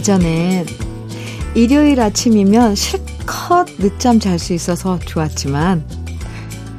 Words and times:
예전엔 0.00 0.64
일요일 1.54 2.00
아침이면 2.00 2.74
실컷 2.74 3.66
늦잠 3.76 4.18
잘 4.18 4.38
수 4.38 4.54
있어서 4.54 4.98
좋았지만 4.98 5.84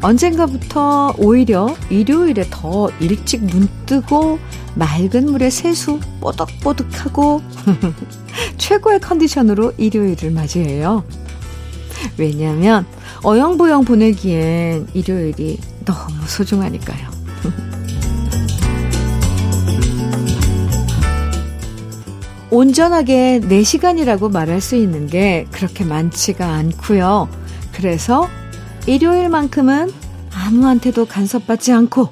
언젠가부터 0.01 1.13
오히려 1.19 1.75
일요일에 1.91 2.45
더 2.49 2.89
일찍 2.99 3.45
눈 3.45 3.69
뜨고 3.85 4.39
맑은 4.73 5.27
물에 5.31 5.51
세수 5.51 5.99
뽀득뽀득하고 6.19 7.43
최고의 8.57 8.99
컨디션으로 8.99 9.73
일요일을 9.77 10.31
맞이해요. 10.31 11.03
왜냐하면 12.17 12.87
어영부영 13.23 13.85
보내기엔 13.85 14.87
일요일이 14.95 15.59
너무 15.85 16.25
소중하니까요. 16.25 17.10
온전하게 22.51 23.39
4시간이라고 23.39 24.29
말할 24.29 24.59
수 24.59 24.75
있는 24.75 25.07
게 25.07 25.47
그렇게 25.51 25.85
많지가 25.85 26.45
않고요. 26.45 27.29
그래서 27.71 28.27
일요일만큼은 28.87 29.89
아무한테도 30.33 31.05
간섭받지 31.05 31.71
않고 31.71 32.09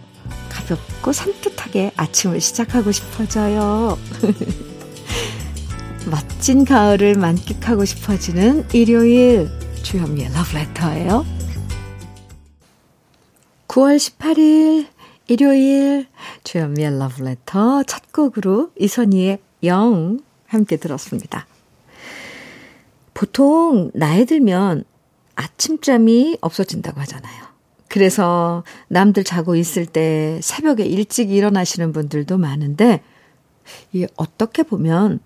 가볍고 0.50 1.12
산뜻하게 1.12 1.92
아침을 1.98 2.40
시작하고 2.40 2.94
싶어져요. 2.94 3.98
멋진 6.10 6.64
가을을 6.64 7.16
만끽하고 7.16 7.84
싶어지는 7.84 8.66
일요일 8.72 9.50
주현미의 9.84 10.32
러브레터예요. 10.34 11.26
9월 13.68 13.98
18일 13.98 14.88
일요일 15.28 16.08
주현미의 16.46 16.98
러브레터 16.98 17.84
첫 17.84 18.12
곡으로 18.14 18.72
이선희의 18.80 19.40
영 19.66 20.20
함께 20.50 20.78
들었습니다. 20.78 21.48
보통 23.14 23.92
나이 23.94 24.26
들면 24.26 24.84
아침잠이 25.36 26.38
없어진다고 26.42 27.00
하잖아요. 27.02 27.44
그래서 27.88 28.64
남들 28.88 29.24
자고 29.24 29.56
있을 29.56 29.86
때 29.86 30.40
새벽에 30.44 30.84
일찍 30.86 31.32
일어나시는 31.32 31.92
분들도 31.94 32.38
많은데, 32.38 33.02
이 33.94 34.06
어떻게 34.16 34.64
보면 34.64 35.20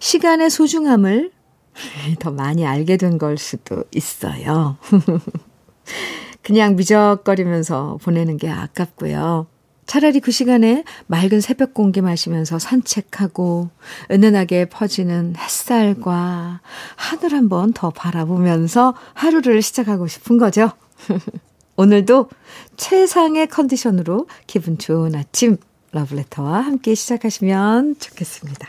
시간의 0.00 0.50
소중함을 0.50 1.30
더 2.20 2.30
많이 2.30 2.66
알게 2.66 2.96
된 2.96 3.18
걸 3.18 3.36
수도 3.38 3.84
있어요. 3.94 4.76
그냥 6.42 6.76
미적거리면서 6.76 7.98
보내는 8.02 8.36
게 8.36 8.48
아깝고요. 8.50 9.46
차라리 9.86 10.20
그 10.20 10.30
시간에 10.30 10.84
맑은 11.06 11.40
새벽 11.40 11.74
공기 11.74 12.00
마시면서 12.00 12.58
산책하고 12.58 13.68
은은하게 14.10 14.66
퍼지는 14.66 15.34
햇살과 15.36 16.60
하늘 16.96 17.32
한 17.32 17.48
번 17.48 17.72
더 17.74 17.90
바라보면서 17.90 18.94
하루를 19.14 19.62
시작하고 19.62 20.06
싶은 20.06 20.38
거죠. 20.38 20.70
오늘도 21.76 22.30
최상의 22.76 23.48
컨디션으로 23.48 24.28
기분 24.46 24.78
좋은 24.78 25.14
아침 25.14 25.56
러브레터와 25.92 26.60
함께 26.60 26.94
시작하시면 26.94 27.96
좋겠습니다. 27.98 28.68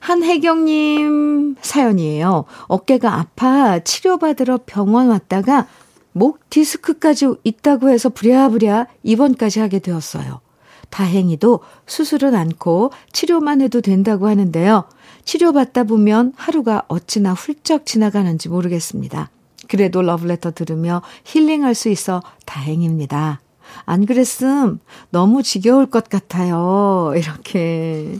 한혜경님 0.00 1.56
사연이에요. 1.60 2.44
어깨가 2.68 3.18
아파 3.18 3.78
치료받으러 3.80 4.60
병원 4.66 5.08
왔다가 5.08 5.66
목 6.12 6.48
디스크까지 6.50 7.34
있다고 7.44 7.90
해서 7.90 8.08
부랴부랴 8.08 8.86
입원까지 9.02 9.60
하게 9.60 9.78
되었어요. 9.78 10.40
다행히도 10.90 11.60
수술은 11.86 12.34
않고 12.34 12.90
치료만 13.12 13.60
해도 13.60 13.80
된다고 13.80 14.26
하는데요. 14.26 14.84
치료받다 15.24 15.84
보면 15.84 16.32
하루가 16.36 16.82
어찌나 16.88 17.32
훌쩍 17.32 17.86
지나가는지 17.86 18.48
모르겠습니다. 18.48 19.30
그래도 19.68 20.02
러브레터 20.02 20.50
들으며 20.50 21.02
힐링할 21.24 21.76
수 21.76 21.88
있어 21.90 22.22
다행입니다. 22.44 23.40
안 23.84 24.04
그랬음 24.04 24.80
너무 25.10 25.44
지겨울 25.44 25.86
것 25.86 26.08
같아요. 26.08 27.12
이렇게 27.16 28.18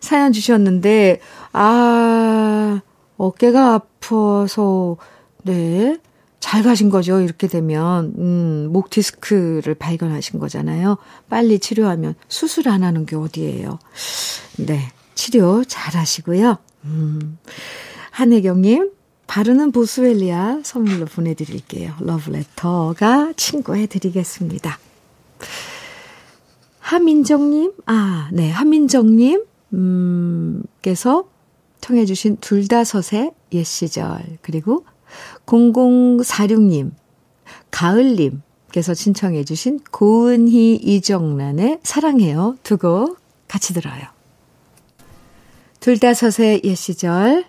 사연 0.00 0.32
주셨는데, 0.32 1.20
아, 1.52 2.80
어깨가 3.16 3.74
아파서, 3.74 4.96
네. 5.42 5.96
잘 6.40 6.62
가신 6.62 6.88
거죠. 6.90 7.20
이렇게 7.20 7.46
되면, 7.46 8.14
음, 8.18 8.68
목 8.72 8.90
디스크를 8.90 9.74
발견하신 9.74 10.40
거잖아요. 10.40 10.96
빨리 11.28 11.58
치료하면 11.58 12.14
수술 12.28 12.68
안 12.68 12.82
하는 12.82 13.06
게 13.06 13.14
어디예요. 13.14 13.78
네. 14.56 14.90
치료 15.14 15.62
잘 15.64 15.94
하시고요. 15.96 16.56
음. 16.86 17.38
한혜경 18.10 18.62
님, 18.62 18.90
바르는 19.26 19.70
보스웰리아 19.70 20.60
선물로 20.64 21.04
보내 21.06 21.34
드릴게요. 21.34 21.94
러브레터가 22.00 23.34
친구해 23.36 23.86
드리겠습니다. 23.86 24.78
하민정 26.80 27.50
님, 27.50 27.72
아, 27.86 28.28
네, 28.32 28.50
하민정 28.50 29.14
님, 29.14 29.44
음, 29.74 30.62
께서 30.82 31.28
청해 31.80 32.06
주신 32.06 32.38
둘다섯의 32.38 33.32
옛 33.52 33.64
시절, 33.64 34.38
그리고 34.42 34.84
0046님, 35.46 36.92
가을님께서 37.70 38.94
신청해 38.94 39.44
주신 39.44 39.80
고은희 39.90 40.76
이정란의 40.76 41.80
사랑해요 41.82 42.56
두 42.62 42.76
곡 42.78 43.18
같이 43.48 43.74
들어요. 43.74 44.02
둘다섯의 45.80 46.60
옛 46.64 46.74
시절, 46.74 47.44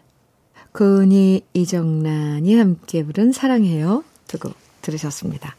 고은희 0.73 1.43
이정란이 1.53 2.55
함께 2.55 3.03
부른 3.03 3.31
사랑해요 3.31 4.03
두 4.27 4.37
곡 4.39 4.55
들으셨습니다. 4.81 5.55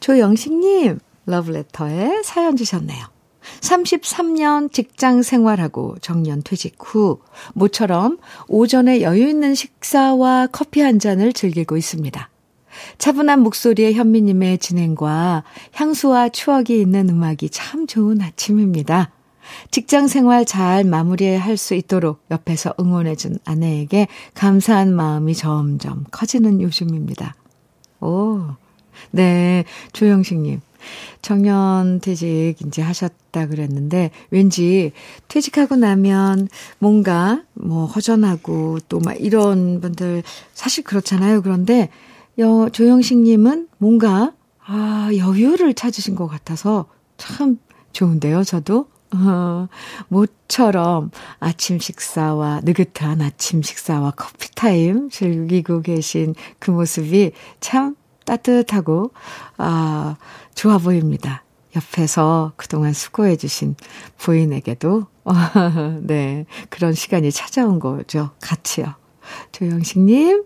조영식님, 0.00 0.98
러브레터에 1.26 2.22
사연 2.22 2.56
주셨네요. 2.56 3.13
33년 3.60 4.72
직장 4.72 5.22
생활하고 5.22 5.96
정년 6.00 6.42
퇴직 6.42 6.76
후 6.78 7.20
모처럼 7.54 8.18
오전에 8.48 9.02
여유 9.02 9.28
있는 9.28 9.54
식사와 9.54 10.48
커피 10.48 10.80
한 10.80 10.98
잔을 10.98 11.32
즐기고 11.32 11.76
있습니다. 11.76 12.30
차분한 12.98 13.40
목소리의 13.40 13.94
현미님의 13.94 14.58
진행과 14.58 15.44
향수와 15.72 16.30
추억이 16.30 16.80
있는 16.80 17.08
음악이 17.08 17.50
참 17.50 17.86
좋은 17.86 18.20
아침입니다. 18.20 19.12
직장 19.70 20.08
생활 20.08 20.44
잘 20.44 20.84
마무리할 20.84 21.56
수 21.56 21.74
있도록 21.74 22.24
옆에서 22.30 22.74
응원해준 22.80 23.38
아내에게 23.44 24.08
감사한 24.34 24.94
마음이 24.94 25.34
점점 25.34 26.04
커지는 26.10 26.60
요즘입니다. 26.60 27.34
오, 28.00 28.42
네, 29.10 29.64
조영식님. 29.92 30.60
정년 31.22 32.00
퇴직 32.00 32.56
이제 32.66 32.82
하셨다 32.82 33.46
그랬는데 33.46 34.10
왠지 34.30 34.92
퇴직하고 35.28 35.76
나면 35.76 36.48
뭔가 36.80 37.42
뭐 37.54 37.86
허전하고 37.86 38.80
또 38.88 39.04
막 39.04 39.20
이런 39.20 39.80
분들 39.80 40.22
사실 40.54 40.82
그렇잖아요. 40.82 41.42
그런데 41.42 41.90
여, 42.38 42.68
조영식 42.72 43.18
님은 43.18 43.68
뭔가 43.78 44.32
아, 44.66 45.10
여유를 45.14 45.74
찾으신 45.74 46.14
것 46.14 46.26
같아서 46.26 46.86
참 47.18 47.58
좋은데요, 47.92 48.42
저도. 48.44 48.88
어, 49.14 49.68
모처럼 50.08 51.10
아침 51.38 51.78
식사와 51.78 52.62
느긋한 52.64 53.20
아침 53.20 53.62
식사와 53.62 54.12
커피 54.16 54.52
타임 54.54 55.10
즐기고 55.10 55.82
계신 55.82 56.34
그 56.58 56.70
모습이 56.70 57.32
참 57.60 57.94
따뜻하고, 58.24 59.12
아, 59.58 60.16
좋아 60.54 60.78
보입니다. 60.78 61.44
옆에서 61.76 62.52
그동안 62.56 62.92
수고해주신 62.92 63.76
부인에게도, 64.16 65.06
네, 66.02 66.46
그런 66.68 66.92
시간이 66.92 67.32
찾아온 67.32 67.78
거죠. 67.80 68.30
같이요. 68.40 68.94
조영식님, 69.52 70.44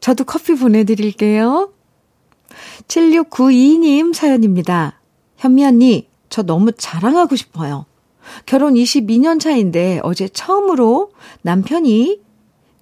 저도 0.00 0.24
커피 0.24 0.54
보내드릴게요. 0.54 1.72
7692님 2.88 4.12
사연입니다. 4.12 5.00
현미 5.36 5.64
언니, 5.64 6.08
저 6.28 6.42
너무 6.42 6.72
자랑하고 6.72 7.36
싶어요. 7.36 7.86
결혼 8.46 8.74
22년 8.74 9.40
차인데 9.40 10.00
어제 10.02 10.28
처음으로 10.28 11.10
남편이 11.42 12.20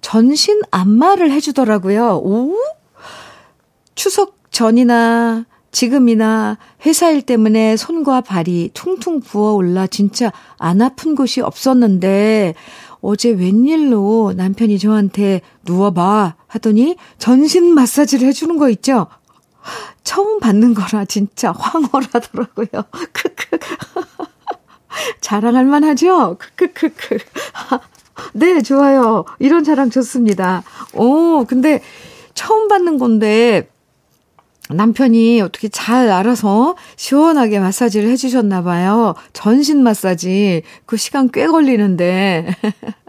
전신 0.01 0.61
안마를 0.71 1.31
해주더라고요. 1.31 2.21
오? 2.23 2.55
추석 3.95 4.37
전이나 4.51 5.45
지금이나 5.71 6.57
회사 6.85 7.09
일 7.09 7.21
때문에 7.21 7.77
손과 7.77 8.21
발이 8.21 8.71
퉁퉁 8.73 9.21
부어 9.21 9.53
올라 9.53 9.87
진짜 9.87 10.31
안 10.57 10.81
아픈 10.81 11.15
곳이 11.15 11.41
없었는데 11.41 12.55
어제 13.01 13.29
웬일로 13.29 14.33
남편이 14.35 14.79
저한테 14.79 15.41
누워봐 15.63 16.35
하더니 16.47 16.97
전신 17.17 17.73
마사지를 17.73 18.27
해주는 18.27 18.57
거 18.57 18.69
있죠? 18.69 19.07
처음 20.03 20.39
받는 20.39 20.73
거라 20.73 21.05
진짜 21.05 21.51
황홀하더라고요. 21.51 22.67
크크. 23.13 23.57
자랑할 25.21 25.65
만하죠? 25.65 26.37
크크크크. 26.37 27.17
네, 28.33 28.61
좋아요. 28.61 29.25
이런 29.39 29.63
자랑 29.63 29.89
좋습니다. 29.89 30.63
오, 30.93 31.45
근데 31.45 31.81
처음 32.33 32.67
받는 32.67 32.97
건데 32.97 33.70
남편이 34.75 35.41
어떻게 35.41 35.67
잘 35.69 36.09
알아서 36.09 36.75
시원하게 36.95 37.59
마사지를 37.59 38.09
해주셨나 38.09 38.63
봐요. 38.63 39.15
전신 39.33 39.83
마사지. 39.83 40.63
그 40.85 40.97
시간 40.97 41.29
꽤 41.31 41.47
걸리는데. 41.47 42.55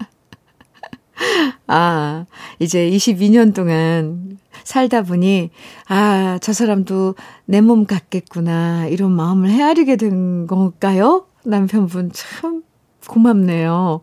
아, 1.66 2.26
이제 2.58 2.88
22년 2.90 3.54
동안 3.54 4.38
살다 4.64 5.02
보니, 5.02 5.50
아, 5.88 6.38
저 6.40 6.52
사람도 6.52 7.14
내 7.46 7.60
몸 7.60 7.86
같겠구나. 7.86 8.86
이런 8.86 9.12
마음을 9.12 9.50
헤아리게 9.50 9.96
된 9.96 10.46
걸까요? 10.46 11.26
남편분 11.44 12.10
참 12.12 12.62
고맙네요. 13.06 14.02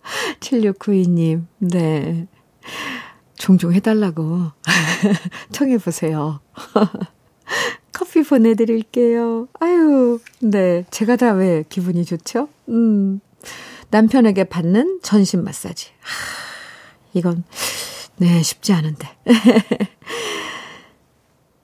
7692님, 0.40 1.46
네. 1.58 2.26
종종 3.40 3.72
해달라고 3.72 4.50
청해보세요. 5.50 6.40
커피 7.90 8.22
보내드릴게요. 8.22 9.48
아유, 9.58 10.20
네. 10.40 10.84
제가 10.90 11.16
다 11.16 11.32
왜 11.32 11.64
기분이 11.68 12.04
좋죠? 12.04 12.48
음. 12.68 13.20
남편에게 13.90 14.44
받는 14.44 15.00
전신 15.02 15.42
마사지. 15.42 15.88
하, 16.00 16.10
이건, 17.14 17.44
네, 18.18 18.42
쉽지 18.42 18.74
않은데. 18.74 19.08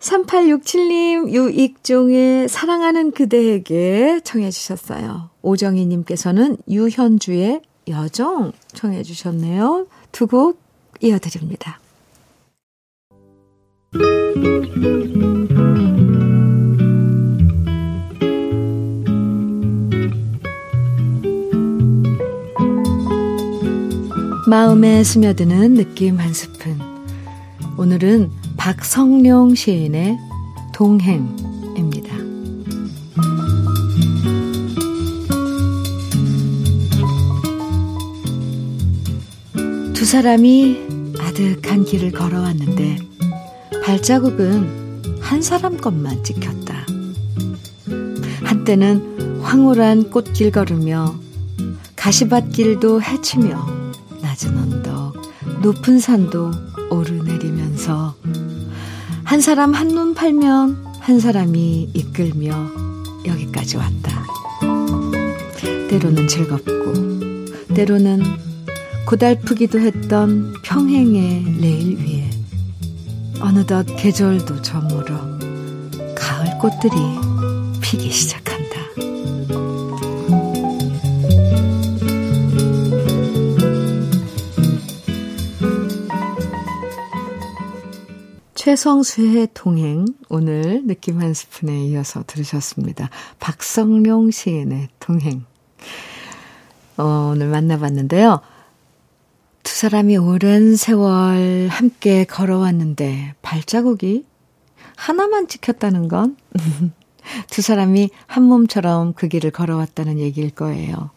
3867님, 0.01 1.31
유익종의 1.31 2.49
사랑하는 2.49 3.11
그대에게 3.11 4.21
청해주셨어요. 4.25 5.31
오정희님께서는 5.43 6.57
유현주의 6.69 7.61
여정 7.89 8.53
청해주셨네요. 8.73 9.87
두 10.13 10.27
곡 10.27 10.66
이어드립니다. 11.01 11.81
마음에 24.49 25.03
스며드는 25.03 25.75
느낌 25.75 26.19
한 26.19 26.33
스푼. 26.33 26.79
오늘은 27.77 28.31
박성룡 28.57 29.55
시인의 29.55 30.17
동행입니다. 30.73 32.17
두 39.93 40.05
사람이 40.05 40.86
아득한 41.37 41.85
길을 41.85 42.13
걸어왔는데 42.13 42.97
발자국은 43.85 45.03
한 45.21 45.43
사람 45.43 45.77
것만 45.77 46.25
찍혔다. 46.25 46.87
한때는 48.43 49.43
황홀한 49.43 50.11
꽃길 50.11 50.51
걸으며 50.51 51.15
가시밭길도 51.95 53.03
헤치며 53.03 53.67
낮은 54.23 54.57
언덕, 54.57 55.13
높은 55.63 55.99
산도 55.99 56.53
오르내리면서 56.91 58.15
한 59.25 59.41
사람 59.43 59.75
한눈 59.75 60.15
팔면 60.15 60.87
한 61.01 61.21
사람이 61.21 61.91
이끌며 61.93 62.71
여기까지 63.27 63.77
왔다. 63.77 64.25
때로는 65.91 66.29
즐겁고, 66.29 67.75
때로는 67.75 68.46
고달프기도 69.07 69.79
했던 69.79 70.53
평행의 70.65 71.61
레일 71.61 71.97
위에 71.97 72.31
어느덧 73.41 73.85
계절도 73.97 74.63
저물어 74.63 75.39
가을 76.17 76.59
꽃들이 76.59 76.97
피기 77.81 78.11
시작한다. 78.11 78.67
최성수의 88.57 89.51
동행, 89.55 90.07
오늘 90.29 90.85
느낌 90.85 91.23
한 91.23 91.33
스푼에 91.33 91.85
이어서 91.87 92.25
들으셨습니다. 92.27 93.11
박성룡 93.39 94.33
시인의 94.33 94.89
동행. 94.99 95.45
어, 96.97 97.31
오늘 97.33 97.47
만나봤는데요. 97.47 98.41
두 99.67 99.75
사람이 99.75 100.17
오랜 100.17 100.77
세월 100.77 101.67
함께 101.69 102.23
걸어왔는데 102.23 103.35
발자국이 103.43 104.25
하나만 104.95 105.49
찍혔다는 105.49 106.07
건 106.07 106.37
두 107.51 107.63
사람이 107.63 108.11
한 108.29 108.45
몸처럼 108.45 109.13
그 109.15 109.27
길을 109.27 109.51
걸어왔다는 109.51 110.21
얘기일 110.21 110.51
거예요. 110.51 111.11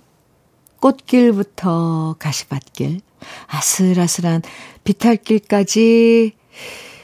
꽃길부터 0.80 2.16
가시밭길, 2.18 3.02
아슬아슬한 3.46 4.42
비탈길까지 4.84 6.34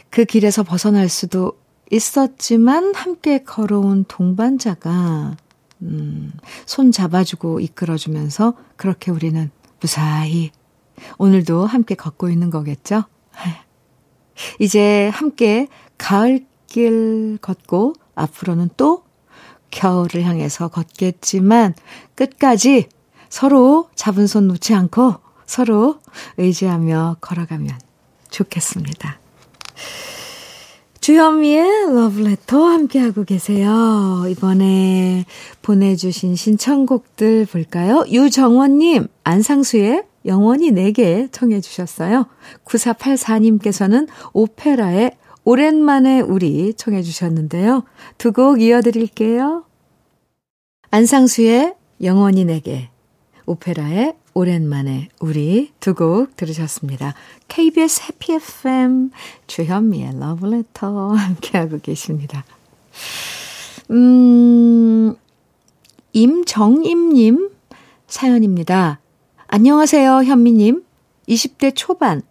그 0.09 0.25
길에서 0.25 0.63
벗어날 0.63 1.09
수도 1.09 1.59
있었지만 1.91 2.95
함께 2.95 3.44
걸어온 3.44 4.06
동반자가 4.07 5.38
음, 5.83 6.33
손 6.65 6.91
잡아주고 6.91 7.59
이끌어주면서 7.59 8.56
그렇게 8.77 9.12
우리는 9.12 9.51
무사히 9.80 10.50
오늘도 11.18 11.65
함께 11.65 11.95
걷고 11.95 12.30
있는 12.30 12.50
거겠죠? 12.50 13.03
이제 14.59 15.09
함께 15.13 15.68
가을길 15.97 17.39
걷고 17.42 17.94
앞으로는 18.15 18.69
또 18.77 19.03
겨울을 19.71 20.24
향해서 20.24 20.69
걷겠지만 20.69 21.74
끝까지 22.15 22.88
서로 23.29 23.89
잡은 23.96 24.27
손 24.27 24.48
놓지 24.48 24.74
않고 24.74 25.15
서로 25.46 26.00
의지하며 26.38 27.17
걸어가면 27.22 27.77
좋겠습니다. 28.29 29.20
주현미의 31.01 31.93
러브레터 31.93 32.65
함께하고 32.65 33.25
계세요. 33.25 34.24
이번에 34.27 35.25
보내주신 35.62 36.36
신청곡들 36.36 37.46
볼까요? 37.46 38.05
유정원님, 38.10 39.08
안상수의 39.24 40.03
영원히 40.25 40.72
내게 40.72 41.27
청해 41.32 41.62
주셨어요. 41.62 42.25
9484님께서는 42.65 44.08
오페라의 44.34 45.12
오랜만에 45.44 46.22
우리 46.22 46.74
청해 46.74 47.03
주셨는데요. 47.03 47.84
두 48.17 48.32
곡 48.32 48.62
이어드릴게요. 48.62 49.65
안상수의 50.91 51.75
영원히 52.01 52.46
내게, 52.46 52.89
오페라의 53.46 54.15
오랜만에 54.34 55.10
우리 55.20 55.72
두 55.79 55.94
곡 55.94 56.36
들으셨습니다. 56.36 57.13
KBS 57.48 58.03
해피 58.08 58.34
FM 58.34 59.12
주현미의 59.48 60.20
러브레터 60.20 61.13
함께하고 61.13 61.79
계십니다. 61.79 62.44
음, 63.91 65.15
임정임님 66.13 67.50
사연입니다. 68.08 69.00
안녕하세요, 69.57 70.24
현미님. 70.25 70.83
20대 71.29 71.71
초반, 71.74 72.24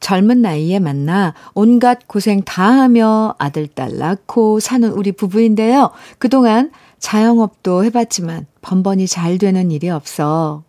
젊은 0.00 0.40
나이에 0.40 0.78
만나 0.78 1.34
온갖 1.52 2.08
고생 2.08 2.40
다 2.40 2.62
하며 2.70 3.34
아들, 3.36 3.66
딸 3.66 3.98
낳고 3.98 4.60
사는 4.60 4.90
우리 4.90 5.12
부부인데요. 5.12 5.90
그동안 6.16 6.70
자영업도 6.98 7.84
해봤지만 7.84 8.46
번번이 8.62 9.08
잘 9.08 9.36
되는 9.36 9.70
일이 9.70 9.90
없어 9.90 10.64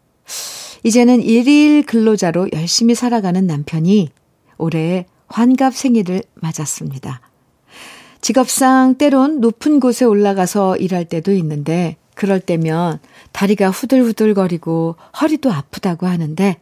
이제는 0.83 1.21
일일 1.21 1.85
근로자로 1.85 2.49
열심히 2.51 2.93
살아가는 2.93 3.47
남편이 3.47 4.09
올해 4.57 5.05
환갑 5.27 5.73
생일을 5.73 6.23
맞았습니다. 6.33 7.21
직업상 8.19 8.95
때론 8.95 9.39
높은 9.39 9.79
곳에 9.79 10.03
올라가서 10.03 10.75
일할 10.75 11.05
때도 11.05 11.31
있는데 11.31 11.95
그럴 12.15 12.41
때면 12.41 12.99
다리가 13.31 13.69
후들후들거리고 13.69 14.95
허리도 15.21 15.51
아프다고 15.51 16.07
하는데 16.07 16.57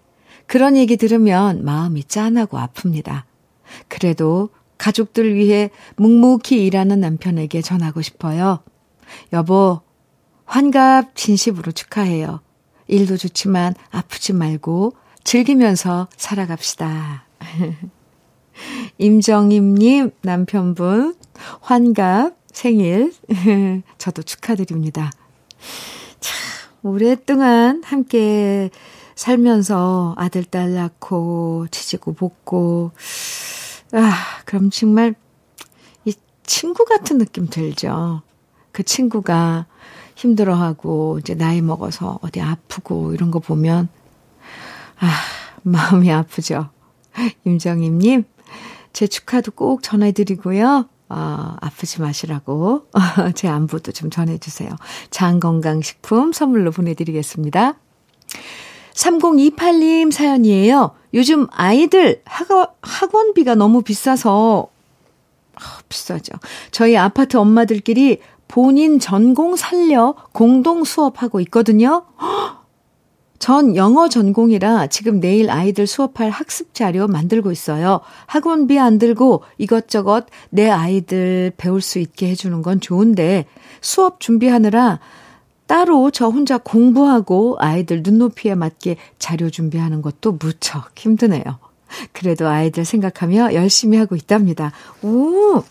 그런 0.46 0.78
얘기 0.78 0.98
들으면 0.98 1.64
마음이 1.64 2.04
짠하고 2.06 2.58
아픕니다. 2.58 3.24
그래도 3.88 4.50
가족들 4.78 5.36
위해 5.36 5.70
묵묵히 5.98 6.66
일하는 6.66 7.02
남편에게 7.02 7.62
전하고 7.62 8.02
싶어요. 8.02 8.60
여보, 9.34 9.82
환갑 10.46 11.16
진심으로 11.16 11.72
축하해요. 11.72 12.42
일도 12.88 13.18
좋지만 13.18 13.76
아프지 13.92 14.34
말고 14.34 14.94
즐기면서 15.24 16.08
살아갑시다. 16.18 17.26
임정임님 18.98 20.12
남편분 20.22 21.16
환갑 21.62 22.36
생일 22.52 23.14
저도 23.98 24.24
축하드립니다. 24.24 25.12
참 26.80 26.92
오랫동안 26.92 27.84
함께 27.84 28.70
살면서 29.16 30.16
아들, 30.18 30.44
딸 30.44 30.74
낳고, 30.74 31.68
치지고 31.72 32.14
볶고, 32.14 32.92
아, 33.92 34.14
그럼 34.46 34.70
정말 34.70 35.14
이 36.06 36.14
친구 36.44 36.86
같은 36.86 37.18
느낌 37.18 37.48
들죠. 37.48 38.22
그 38.72 38.84
친구가 38.84 39.66
힘들어하고, 40.16 41.20
이제 41.20 41.36
나이 41.36 41.62
먹어서 41.62 42.20
어디 42.22 42.42
아프고, 42.42 43.14
이런 43.14 43.32
거 43.32 43.40
보면, 43.40 43.90
아, 45.00 45.10
마음이 45.64 46.12
아프죠. 46.12 46.70
임정임님, 47.46 48.24
제 48.94 49.08
축하도 49.08 49.52
꼭 49.52 49.84
전해드리고요. 49.84 50.88
어, 51.10 51.56
아프지 51.60 52.02
마시라고 52.02 52.88
제 53.36 53.48
안부도 53.48 53.92
좀 53.92 54.10
전해주세요. 54.10 54.70
장건강식품 55.10 56.32
선물로 56.32 56.72
보내드리겠습니다. 56.72 57.76
3028님 58.94 60.12
사연이에요. 60.12 60.92
요즘 61.14 61.48
아이들 61.52 62.22
학원, 62.26 62.68
학원비가 62.82 63.56
너무 63.56 63.82
비싸서, 63.82 64.68
어, 64.68 64.70
비싸죠. 65.88 66.34
저희 66.72 66.96
아파트 66.96 67.38
엄마들끼리 67.38 68.20
본인 68.48 69.00
전공 69.00 69.56
살려 69.56 70.16
공동 70.32 70.84
수업하고 70.84 71.40
있거든요. 71.42 72.06
전 73.40 73.78
영어 73.78 74.10
전공이라 74.10 74.88
지금 74.88 75.22
내일 75.22 75.50
아이들 75.50 75.88
수업할 75.88 76.30
학습 76.30 76.74
자료 76.74 77.08
만들고 77.08 77.52
있어요. 77.52 78.02
학원비 78.26 78.78
안 78.78 79.00
들고 79.00 79.44
이것저것 79.58 80.26
내 80.50 80.70
아이들 80.70 81.54
배울 81.58 81.82
수 81.82 82.00
있게 82.00 82.30
해주는 82.30 82.62
건 82.62 82.82
좋은데 82.82 83.46
수업 83.82 84.20
준비하느라 84.20 85.00
따로 85.68 86.12
저 86.12 86.28
혼자 86.28 86.58
공부하고 86.58 87.56
아이들 87.60 88.02
눈높이에 88.04 88.56
맞게 88.56 88.98
자료 89.20 89.50
준비하는 89.50 90.02
것도 90.02 90.34
무척 90.34 90.92
힘드네요. 90.98 91.44
그래도 92.12 92.48
아이들 92.48 92.86
생각하며 92.86 93.54
열심히 93.54 93.98
하고 93.98 94.16
있답니다. 94.16 94.72
오, 95.02 95.64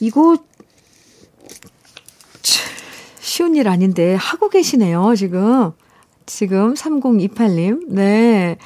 이거 0.00 0.36
쉬운 3.20 3.56
일 3.56 3.68
아닌데 3.68 4.14
하고 4.14 4.48
계시네요, 4.48 5.14
지금. 5.16 5.72
지금 6.26 6.74
3028님. 6.74 7.88
네. 7.88 8.58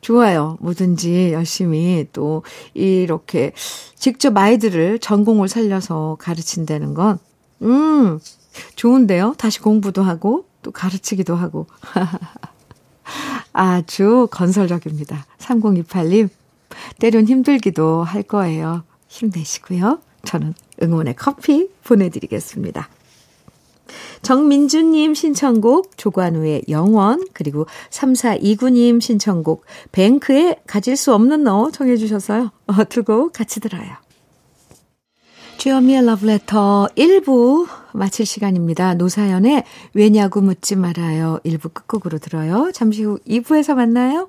좋아요. 0.00 0.56
뭐든지 0.60 1.32
열심히 1.32 2.06
또 2.12 2.42
이렇게 2.74 3.52
직접 3.96 4.36
아이들을 4.36 5.00
전공을 5.00 5.48
살려서 5.48 6.16
가르친다는 6.20 6.94
건, 6.94 7.18
음, 7.62 8.18
좋은데요. 8.76 9.34
다시 9.36 9.60
공부도 9.60 10.02
하고 10.02 10.46
또 10.62 10.70
가르치기도 10.70 11.34
하고. 11.34 11.66
아주 13.52 14.28
건설적입니다. 14.30 15.26
3028님. 15.38 16.28
때론 17.00 17.26
힘들기도 17.26 18.04
할 18.04 18.22
거예요. 18.22 18.84
힘내시고요. 19.08 20.00
저는 20.24 20.54
응원의 20.82 21.16
커피 21.16 21.68
보내드리겠습니다. 21.84 22.88
정민주님 24.22 25.14
신청곡 25.14 25.96
조관우의 25.96 26.64
영원 26.68 27.24
그리고 27.32 27.66
3429님 27.90 29.00
신청곡 29.00 29.64
뱅크에 29.92 30.56
가질 30.66 30.96
수 30.96 31.14
없는 31.14 31.44
너 31.44 31.70
정해 31.70 31.96
주셔서요. 31.96 32.50
어, 32.66 32.84
두곡 32.88 33.32
같이 33.32 33.60
들어요. 33.60 33.88
주현미의 35.58 36.06
러브레터 36.06 36.88
1부 36.96 37.66
마칠 37.92 38.24
시간입니다. 38.24 38.94
노사연의 38.94 39.64
왜냐고 39.92 40.40
묻지 40.40 40.76
말아요. 40.76 41.40
1부 41.44 41.74
끝곡으로 41.74 42.18
들어요. 42.18 42.70
잠시 42.72 43.02
후 43.02 43.18
2부에서 43.26 43.74
만나요. 43.74 44.28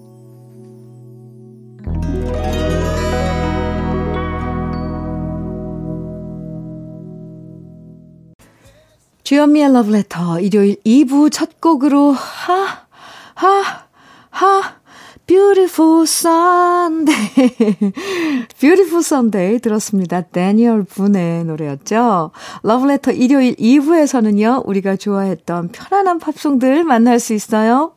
주현미의 9.31 9.71
러브레터 9.71 10.41
일요일 10.41 10.75
2부 10.85 11.31
첫 11.31 11.61
곡으로 11.61 12.11
하, 12.11 12.85
하, 13.33 13.85
하, 14.29 14.61
Beautiful 15.25 16.03
Sunday. 16.03 17.31
들었습니다. 19.59 20.19
데니얼 20.19 20.83
분의 20.83 21.45
노래였죠. 21.45 22.31
러브레터 22.63 23.13
일요일 23.13 23.55
2부에서는요, 23.55 24.63
우리가 24.65 24.97
좋아했던 24.97 25.69
편안한 25.69 26.19
팝송들 26.19 26.83
만날 26.83 27.21
수 27.21 27.33
있어요. 27.33 27.93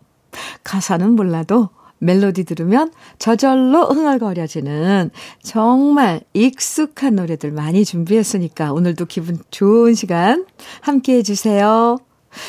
가사는 0.63 1.17
몰라도 1.17 1.71
멜로디 2.05 2.45
들으면 2.45 2.93
저절로 3.19 3.87
흥얼거려지는 3.87 5.11
정말 5.43 6.21
익숙한 6.35 7.17
노래들 7.17 7.51
많이 7.51 7.85
준비했으니까 7.85 8.73
오늘도 8.73 9.07
기분 9.07 9.39
좋은 9.51 9.95
시간 9.95 10.47
함께 10.81 11.17
해주세요. 11.17 11.99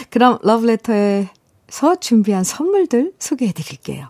그럼 0.09 0.39
러브레터에서 0.43 1.95
준비한 1.99 2.43
선물들 2.43 3.13
소개해 3.19 3.53
드릴게요. 3.53 4.09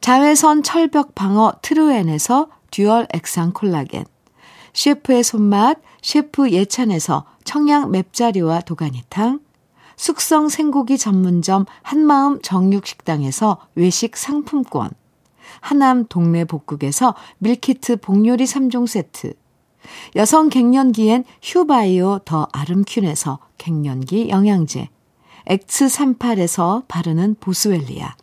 자외선 0.00 0.62
철벽 0.62 1.14
방어 1.14 1.52
트루엔에서 1.62 2.48
dual 2.70 3.06
액상 3.12 3.52
콜라겐 3.52 4.04
셰프의 4.72 5.22
손맛 5.24 5.78
셰프 6.02 6.50
예찬에서 6.50 7.26
청양 7.44 7.90
맵자리와 7.90 8.60
도가니탕 8.60 9.40
숙성 10.00 10.48
생고기 10.48 10.96
전문점 10.96 11.66
한마음 11.82 12.40
정육식당에서 12.40 13.58
외식 13.74 14.16
상품권, 14.16 14.88
하남 15.60 16.06
동네 16.08 16.46
복국에서 16.46 17.14
밀키트 17.36 17.96
복요리 17.96 18.46
3종 18.46 18.86
세트, 18.86 19.34
여성 20.16 20.48
갱년기엔 20.48 21.24
휴바이오 21.42 22.20
더 22.24 22.48
아름퀸에서 22.50 23.40
갱년기 23.58 24.30
영양제, 24.30 24.88
엑츠38에서 25.46 26.84
바르는 26.88 27.36
보스웰리아, 27.38 28.16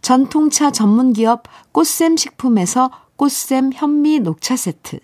전통차 0.00 0.70
전문기업 0.70 1.42
꽃샘 1.72 2.16
식품에서 2.16 2.90
꽃샘 3.16 3.72
현미 3.74 4.20
녹차 4.20 4.56
세트, 4.56 5.00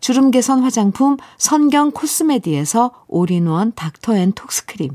주름 0.00 0.30
개선 0.30 0.62
화장품 0.62 1.18
선경 1.36 1.90
코스메디에서 1.90 3.04
올인원 3.08 3.72
닥터앤톡스크림, 3.74 4.94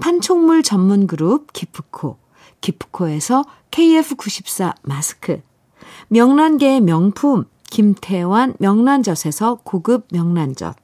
판촉물 0.00 0.62
전문 0.62 1.06
그룹 1.06 1.52
기프코, 1.52 2.16
기프코에서 2.60 3.44
KF94 3.70 4.74
마스크, 4.82 5.42
명란계의 6.08 6.80
명품 6.80 7.44
김태환 7.70 8.54
명란젓에서 8.58 9.60
고급 9.62 10.06
명란젓, 10.10 10.76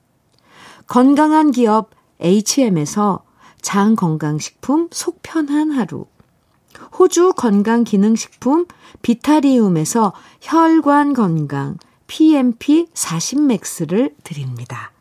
건강한 0.87 1.51
기업 1.51 1.91
HM에서 2.21 3.25
장 3.63 3.97
건강식품 3.97 4.89
속 4.93 5.21
편한 5.23 5.71
하루, 5.71 6.07
호주 6.99 7.33
건강기능식품 7.37 8.67
비타리움에서 9.03 10.13
혈관 10.41 11.15
건강 11.15 11.79
PMP 12.07 12.87
40맥스를 12.93 14.15
드립니다. 14.23 14.93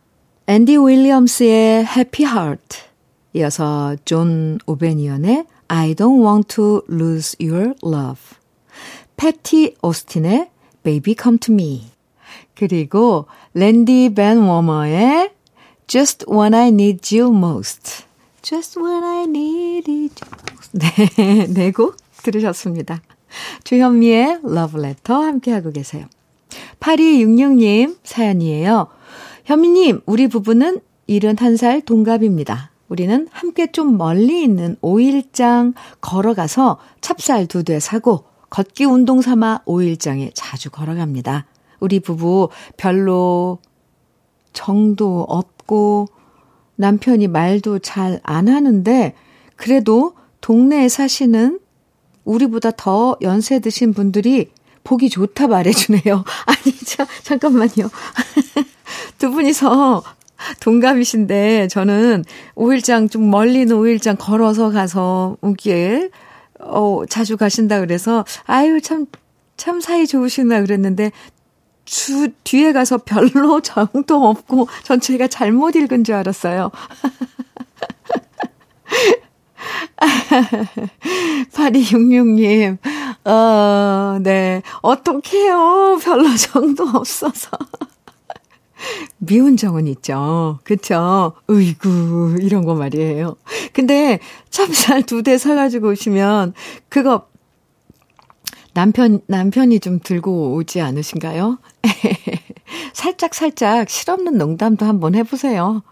앤디 0.47 0.77
윌리엄스의 0.77 1.85
Happy 1.85 2.31
Heart. 2.31 2.92
이어서 3.33 3.95
존 4.05 4.59
오베니언의 4.65 5.45
I 5.67 5.95
don't 5.95 6.23
want 6.23 6.55
to 6.55 6.81
lose 6.89 7.35
your 7.41 7.73
love. 7.83 8.21
패티 9.17 9.75
오스틴의 9.81 10.49
Baby 10.83 11.15
Come 11.19 11.39
to 11.39 11.53
Me. 11.53 11.87
그리고 12.55 13.25
랜디 13.53 14.13
벤 14.13 14.39
워머의 14.39 15.31
Just 15.87 16.25
When 16.29 16.53
I 16.53 16.67
Need 16.67 17.19
You 17.19 17.35
Most. 17.35 18.03
Just 18.41 18.79
When 18.79 19.03
I 19.03 19.23
Need 19.23 19.91
You 19.91 20.09
Most. 20.51 20.77
네, 20.77 21.47
네곡 21.47 21.97
들으셨습니다. 22.23 23.01
주현미의 23.63 24.41
Love 24.43 24.79
Letter 24.79 25.23
함께하고 25.25 25.71
계세요. 25.71 26.05
8266님 26.79 27.97
사연이에요. 28.03 28.87
현미님, 29.45 30.01
우리 30.05 30.27
부부는 30.27 30.81
71살 31.09 31.85
동갑입니다. 31.85 32.72
우리는 32.89 33.27
함께 33.31 33.71
좀 33.71 33.97
멀리 33.97 34.43
있는 34.43 34.75
5일장 34.81 35.73
걸어가서 36.01 36.77
찹쌀 37.01 37.47
두 37.47 37.63
대 37.63 37.79
사고 37.79 38.25
걷기 38.49 38.85
운동 38.85 39.21
삼아 39.21 39.61
5일장에 39.65 40.31
자주 40.35 40.69
걸어갑니다. 40.69 41.45
우리 41.79 41.99
부부 41.99 42.49
별로 42.77 43.57
정도 44.53 45.21
없고 45.27 46.07
남편이 46.75 47.27
말도 47.27 47.79
잘 47.79 48.19
안 48.23 48.47
하는데 48.47 49.15
그래도 49.55 50.13
동네에 50.41 50.89
사시는 50.89 51.59
우리보다 52.25 52.71
더 52.71 53.17
연세 53.21 53.59
드신 53.59 53.93
분들이 53.93 54.51
보기 54.83 55.09
좋다 55.09 55.47
말해주네요. 55.47 56.23
아니, 56.45 56.77
자, 56.85 57.07
잠깐만요. 57.23 57.89
두 59.17 59.31
분이서 59.31 60.03
동갑이신데 60.59 61.67
저는 61.67 62.23
5일장 62.55 63.09
좀 63.09 63.29
멀리 63.29 63.61
있는 63.61 63.77
5일장 63.77 64.17
걸어서 64.17 64.69
가서 64.69 65.37
우기에 65.41 66.09
어 66.59 67.03
자주 67.09 67.37
가신다 67.37 67.79
그래서 67.79 68.25
아유 68.45 68.81
참참 68.81 69.07
참 69.57 69.81
사이 69.81 70.07
좋으시나 70.07 70.61
그랬는데 70.61 71.11
주 71.85 72.29
뒤에 72.43 72.73
가서 72.73 72.97
별로 72.97 73.61
정도 73.63 74.27
없고 74.27 74.67
전 74.83 74.99
제가 74.99 75.27
잘못 75.27 75.75
읽은 75.75 76.03
줄 76.03 76.15
알았어요. 76.15 76.71
8266님, 81.53 82.77
어, 83.25 84.19
네. 84.21 84.61
어떡해요. 84.81 85.99
별로 86.03 86.35
정도 86.35 86.83
없어서. 86.93 87.57
미운 89.17 89.57
정은 89.57 89.87
있죠. 89.87 90.59
그쵸? 90.63 91.33
으이구, 91.49 92.37
이런 92.41 92.65
거 92.65 92.75
말이에요. 92.75 93.35
근데 93.73 94.19
찹쌀 94.49 95.03
두 95.03 95.23
대 95.23 95.37
사가지고 95.37 95.89
오시면, 95.89 96.53
그거, 96.89 97.27
남편, 98.73 99.21
남편이 99.27 99.79
좀 99.79 99.99
들고 99.99 100.53
오지 100.55 100.81
않으신가요? 100.81 101.59
살짝, 102.93 103.33
살짝 103.35 103.89
실없는 103.89 104.37
농담도 104.37 104.85
한번 104.85 105.15
해보세요. 105.15 105.83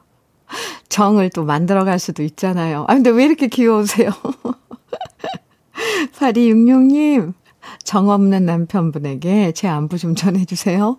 정을 0.89 1.29
또 1.29 1.45
만들어갈 1.45 1.99
수도 1.99 2.23
있잖아요. 2.23 2.85
아, 2.87 2.93
근데 2.95 3.09
왜 3.09 3.25
이렇게 3.25 3.47
귀여우세요? 3.47 4.09
8266님, 6.19 7.33
정 7.83 8.09
없는 8.09 8.45
남편분에게 8.45 9.53
제 9.53 9.67
안부 9.67 9.97
좀 9.97 10.15
전해주세요. 10.15 10.97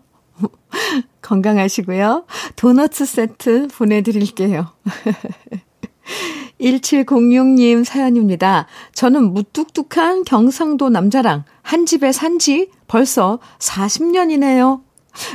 건강하시고요. 1.22 2.24
도너츠 2.56 3.04
세트 3.06 3.68
보내드릴게요. 3.68 4.68
1706님 6.60 7.84
사연입니다. 7.84 8.66
저는 8.94 9.32
무뚝뚝한 9.32 10.24
경상도 10.24 10.90
남자랑 10.90 11.44
한 11.62 11.86
집에 11.86 12.12
산 12.12 12.38
지 12.38 12.70
벌써 12.88 13.38
40년이네요. 13.58 14.82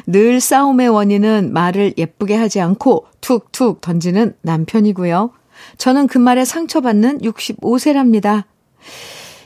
늘 0.07 0.39
싸움의 0.39 0.89
원인은 0.89 1.53
말을 1.53 1.93
예쁘게 1.97 2.35
하지 2.35 2.59
않고 2.59 3.05
툭툭 3.21 3.81
던지는 3.81 4.35
남편이고요. 4.41 5.31
저는 5.77 6.07
그 6.07 6.17
말에 6.17 6.45
상처받는 6.45 7.21
65세랍니다. 7.21 8.43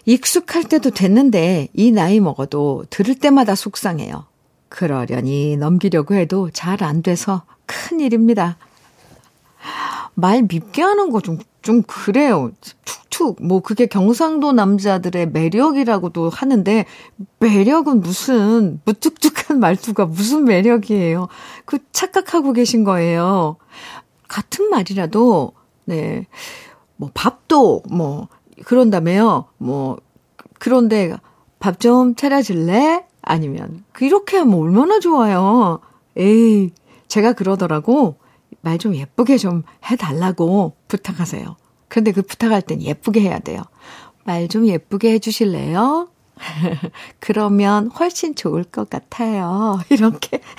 익숙할 0.06 0.64
때도 0.64 0.90
됐는데 0.92 1.68
이 1.74 1.92
나이 1.92 2.20
먹어도 2.20 2.86
들을 2.90 3.16
때마다 3.16 3.56
속상해요. 3.56 4.26
그러려니 4.72 5.58
넘기려고 5.58 6.16
해도 6.16 6.50
잘 6.50 6.82
안 6.82 7.04
돼서 7.04 7.44
큰일입니다. 7.66 8.58
말 10.16 10.44
밉게 10.44 10.82
하는 10.82 11.10
거 11.12 11.20
좀, 11.22 11.38
좀 11.62 11.84
그래요. 11.84 12.52
툭툭. 12.86 13.46
뭐 13.46 13.60
그게 13.60 13.86
경상도 13.86 14.54
남자들의 14.54 15.30
매력이라고도 15.30 16.30
하는데 16.30 16.86
매력은 17.40 18.00
무슨 18.02 18.82
무뚝뚝한 18.86 19.60
말투가 19.60 20.06
무슨 20.06 20.46
매력이에요. 20.46 21.28
그 21.66 21.78
착각하고 21.92 22.54
계신 22.54 22.84
거예요. 22.84 23.58
같은 24.28 24.70
말이라도 24.70 25.52
네. 25.86 26.28
뭐 26.96 27.12
밥도 27.14 27.84
뭐 27.92 28.28
그런다며요. 28.66 29.46
뭐 29.58 29.98
그런데 30.60 31.16
밥 31.60 31.80
좀 31.80 32.16
차려줄래? 32.16 33.06
아니면 33.32 33.84
이렇게 34.02 34.38
하면 34.38 34.60
얼마나 34.60 35.00
좋아요. 35.00 35.80
에이, 36.18 36.72
제가 37.08 37.34
그러더라고. 37.34 38.16
말 38.64 38.78
좀 38.78 38.96
예쁘게 38.96 39.38
좀 39.38 39.64
해달라고 39.90 40.74
부탁하세요. 40.88 41.56
근데 41.88 42.12
그 42.12 42.22
부탁할 42.22 42.62
땐 42.62 42.82
예쁘게 42.82 43.22
해야 43.22 43.40
돼요. 43.40 43.64
말 44.26 44.48
좀 44.48 44.68
예쁘게 44.68 45.14
해주실래요? 45.14 46.10
그러면 47.20 47.88
훨씬 47.88 48.36
좋을 48.36 48.64
것 48.66 48.90
같아요. 48.90 49.80
이렇게. 49.90 50.42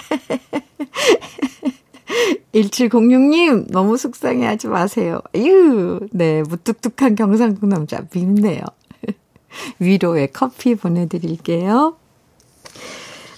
1706님, 2.54 3.70
너무 3.70 3.96
속상해 3.96 4.46
하지 4.46 4.68
마세요. 4.68 5.20
유 5.36 6.00
네, 6.12 6.42
무뚝뚝한 6.42 7.14
경상도 7.14 7.66
남자, 7.66 8.02
밉네요. 8.12 8.62
위로의 9.78 10.32
커피 10.32 10.74
보내드릴게요. 10.74 11.96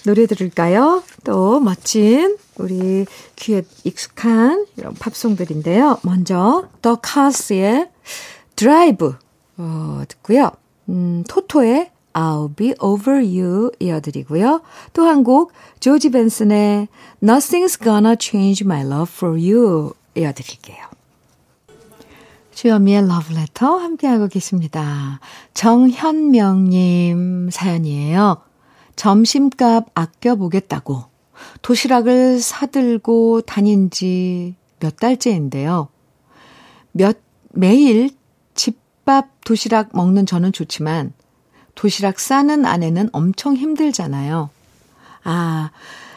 노래 0.04 0.26
들을까요? 0.26 1.02
또 1.24 1.60
멋진 1.60 2.36
우리 2.56 3.06
귀에 3.36 3.62
익숙한 3.84 4.66
이런 4.76 4.94
팝송들인데요. 4.94 5.98
먼저 6.02 6.68
더 6.82 6.96
카스의 6.96 7.88
드라이브 8.54 9.16
어, 9.56 10.02
듣고요. 10.08 10.50
음, 10.90 11.24
토토의 11.26 11.90
I'll 12.12 12.54
be 12.54 12.74
over 12.80 13.18
you 13.18 13.70
이어드리고요. 13.80 14.60
또 14.92 15.04
한 15.04 15.24
곡 15.24 15.52
조지 15.80 16.10
벤슨의 16.10 16.88
Nothing's 17.22 17.82
gonna 17.82 18.16
change 18.20 18.64
my 18.64 18.82
love 18.82 19.10
for 19.12 19.34
you 19.34 19.92
이어드릴게요. 20.14 20.76
주현미의 22.54 23.08
러브레터 23.08 23.78
함께하고 23.78 24.28
계십니다. 24.28 25.18
정현명님 25.54 27.48
사연이에요. 27.50 28.36
점심값 28.96 29.86
아껴보겠다고 29.94 31.04
도시락을 31.62 32.40
사들고 32.40 33.42
다닌 33.42 33.90
지 33.90 34.54
몇 34.84 34.96
달째인데요. 34.96 35.88
몇, 36.92 37.16
매일 37.52 38.10
집밥 38.52 39.28
도시락 39.46 39.90
먹는 39.94 40.26
저는 40.26 40.52
좋지만 40.52 41.14
도시락 41.74 42.20
싸는 42.20 42.66
아내는 42.66 43.08
엄청 43.12 43.56
힘들잖아요. 43.56 44.50
아, 45.24 45.70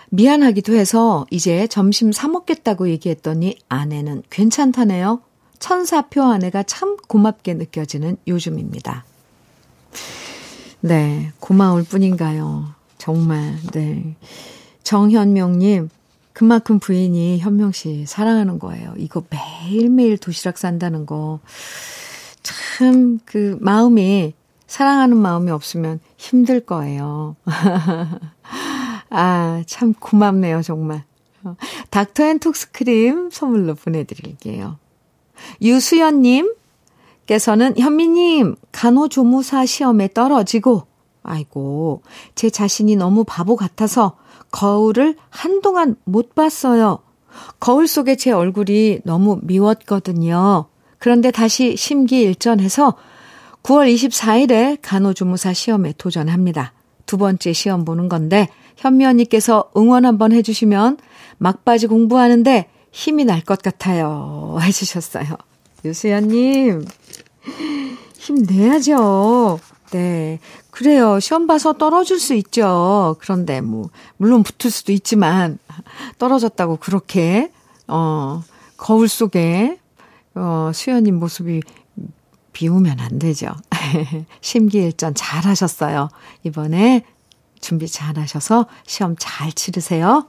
미안하기도 0.10 0.74
해서 0.76 1.26
이제 1.32 1.68
점심 1.68 2.12
사먹겠다고 2.12 2.90
얘기했더니 2.90 3.58
아내는 3.70 4.24
괜찮다네요. 4.30 5.22
천사표 5.60 6.24
아내가 6.24 6.64
참 6.64 6.98
고맙게 7.08 7.54
느껴지는 7.54 8.18
요즘입니다. 8.28 9.06
네, 10.82 11.32
고마울 11.40 11.84
뿐인가요? 11.84 12.68
정말, 12.98 13.56
네. 13.74 14.16
정현명님, 14.84 15.90
그만큼 16.34 16.80
부인이 16.80 17.40
현명 17.40 17.72
씨 17.72 18.06
사랑하는 18.06 18.60
거예요. 18.60 18.94
이거 18.98 19.24
매일매일 19.30 20.18
도시락 20.18 20.58
산다는 20.58 21.06
거. 21.06 21.40
참, 22.44 23.20
그, 23.26 23.58
마음이, 23.60 24.34
사랑하는 24.68 25.18
마음이 25.18 25.50
없으면 25.52 26.00
힘들 26.18 26.60
거예요. 26.60 27.36
아, 29.10 29.64
참 29.66 29.94
고맙네요, 29.94 30.62
정말. 30.62 31.04
닥터 31.90 32.26
앤 32.26 32.40
톡스 32.40 32.72
크림 32.72 33.30
선물로 33.32 33.76
보내드릴게요. 33.76 34.78
유수연님, 35.62 36.54
께서는 37.28 37.78
현미님, 37.78 38.56
간호조무사 38.72 39.66
시험에 39.66 40.10
떨어지고, 40.14 40.84
아이고, 41.24 42.02
제 42.36 42.50
자신이 42.50 42.96
너무 42.96 43.24
바보 43.26 43.56
같아서 43.56 44.18
거울을 44.52 45.16
한동안 45.30 45.96
못 46.06 46.34
봤어요. 46.34 47.00
거울 47.60 47.88
속의 47.88 48.18
제 48.18 48.32
얼굴이 48.32 49.02
너무 49.04 49.40
미웠거든요. 49.44 50.66
그런데 51.00 51.30
다시 51.30 51.76
심기일전해서 51.76 52.96
9월 53.62 53.94
24일에 53.94 54.78
간호조무사 54.82 55.54
시험에 55.54 55.94
도전합니다. 55.98 56.74
두 57.06 57.18
번째 57.18 57.54
시험 57.54 57.86
보는 57.86 58.10
건데 58.10 58.48
현미 58.78 59.06
언니께서 59.06 59.70
응원 59.76 60.06
한번 60.06 60.32
해주시면 60.32 60.98
막바지 61.38 61.88
공부하는데 61.88 62.70
힘이 62.92 63.26
날 63.26 63.42
것 63.42 63.62
같아요. 63.62 64.58
해주셨어요. 64.64 65.36
유수연님, 65.86 66.86
힘내야죠. 68.18 69.60
네. 69.92 70.40
그래요. 70.72 71.20
시험 71.20 71.48
봐서 71.48 71.74
떨어질 71.74 72.20
수 72.20 72.34
있죠. 72.36 73.16
그런데 73.20 73.62
뭐, 73.62 73.90
물론 74.18 74.44
붙을 74.44 74.72
수도 74.72 74.92
있지만, 74.92 75.60
떨어졌다고 76.20 76.78
그렇게, 76.78 77.52
어, 77.88 78.44
거울 78.76 79.08
속에, 79.08 79.80
어, 80.36 80.72
수연님 80.74 81.16
모습이 81.16 81.62
비우면 82.54 83.00
안 83.00 83.20
되죠. 83.20 83.48
심기일전 84.42 85.16
잘 85.16 85.46
하셨어요. 85.46 86.10
이번에 86.44 87.06
준비 87.60 87.88
잘 87.88 88.18
하셔서 88.18 88.68
시험 88.86 89.16
잘 89.18 89.52
치르세요. 89.52 90.28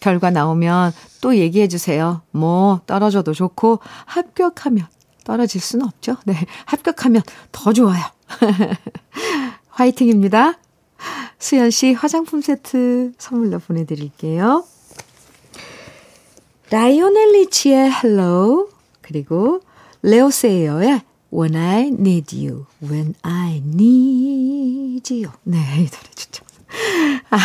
결과 0.00 0.30
나오면 0.30 0.92
또 1.20 1.36
얘기해 1.36 1.68
주세요. 1.68 2.22
뭐, 2.30 2.80
떨어져도 2.86 3.34
좋고, 3.34 3.80
합격하면 4.06 4.86
떨어질 5.24 5.60
수는 5.60 5.86
없죠. 5.86 6.16
네. 6.24 6.34
합격하면 6.66 7.22
더 7.50 7.72
좋아요. 7.72 8.02
화이팅입니다. 9.70 10.58
수연 11.38 11.70
씨 11.70 11.92
화장품 11.92 12.40
세트 12.40 13.12
선물로 13.18 13.58
보내드릴게요. 13.58 14.64
라이오넬 16.70 17.32
리치의 17.32 17.90
Hello 17.90 18.68
그리고 19.02 19.60
레오 20.02 20.30
세이어의 20.30 21.02
When 21.32 21.56
I 21.56 21.88
Need 21.88 22.36
You, 22.36 22.66
When 22.82 23.14
I 23.22 23.56
Need 23.58 25.12
You. 25.12 25.32
네, 25.44 25.58
이 25.58 25.88
노래 25.88 26.10
좋죠. 26.14 26.44
아, 27.30 27.38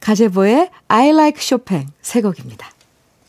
가제보의 0.00 0.70
I 0.88 1.08
Like 1.10 1.40
Chopin 1.40 1.88
새 2.00 2.20
곡입니다. 2.22 2.71